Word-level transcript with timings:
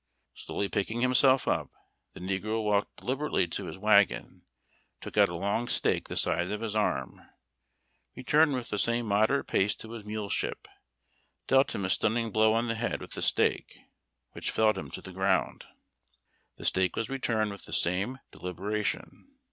Slowly 0.33 0.67
pick 0.67 0.89
ing 0.89 1.01
himself 1.01 1.47
up, 1.47 1.69
the 2.13 2.19
negro 2.19 2.63
walked 2.63 2.95
deliberately 2.95 3.47
to 3.49 3.65
his 3.65 3.77
wagon, 3.77 4.47
took 4.99 5.15
out 5.15 5.29
a 5.29 5.35
long 5.35 5.67
stake 5.67 6.07
the 6.07 6.15
size 6.15 6.49
of 6.49 6.61
his 6.61 6.75
arm, 6.75 7.21
returned 8.15 8.55
with 8.55 8.69
the 8.69 8.79
same 8.79 9.05
moderate 9.05 9.45
pace 9.45 9.75
to 9.75 9.91
his 9.91 10.03
muleship, 10.03 10.67
dealt 11.45 11.75
him 11.75 11.85
a 11.85 11.89
stunning 11.91 12.31
blow 12.31 12.53
on 12.55 12.67
the 12.67 12.73
head 12.73 12.99
with 12.99 13.11
the 13.11 13.21
stake, 13.21 13.77
which 14.31 14.49
felled 14.49 14.75
him 14.79 14.89
to 14.89 15.01
the 15.01 15.13
ground. 15.13 15.67
The 16.57 16.65
stake 16.65 16.95
was 16.95 17.07
returned 17.07 17.51
with 17.51 17.65
the 17.65 17.71
same 17.73 18.17
delibera 18.31 18.83
tion. 18.83 19.27